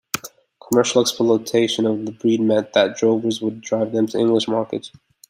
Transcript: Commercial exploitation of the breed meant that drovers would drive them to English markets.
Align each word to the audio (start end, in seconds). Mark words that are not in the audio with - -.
Commercial 0.67 1.01
exploitation 1.03 1.85
of 1.85 2.07
the 2.07 2.11
breed 2.11 2.41
meant 2.41 2.73
that 2.73 2.97
drovers 2.97 3.39
would 3.39 3.61
drive 3.61 3.91
them 3.91 4.07
to 4.07 4.17
English 4.17 4.47
markets. 4.47 4.91